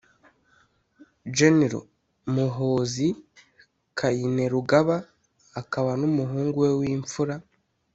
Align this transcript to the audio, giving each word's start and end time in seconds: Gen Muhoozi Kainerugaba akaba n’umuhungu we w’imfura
Gen 1.35 1.57
Muhoozi 2.33 3.07
Kainerugaba 3.97 4.95
akaba 5.59 5.91
n’umuhungu 6.01 6.55
we 6.63 6.71
w’imfura 6.79 7.35